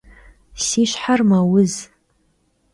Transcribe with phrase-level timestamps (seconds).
[0.65, 1.73] Si şher meuz.